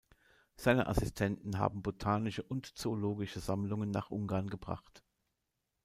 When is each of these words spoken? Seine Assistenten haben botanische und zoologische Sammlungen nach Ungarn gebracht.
Seine 0.55 0.87
Assistenten 0.87 1.59
haben 1.59 1.83
botanische 1.83 2.41
und 2.41 2.75
zoologische 2.75 3.39
Sammlungen 3.39 3.91
nach 3.91 4.09
Ungarn 4.09 4.49
gebracht. 4.49 5.03